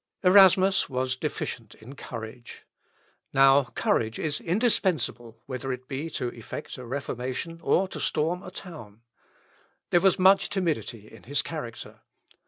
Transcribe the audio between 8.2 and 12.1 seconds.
a town. There was much timidity in his character.